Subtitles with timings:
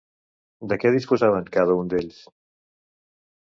[0.71, 2.19] De què disposaven cada un d'ells?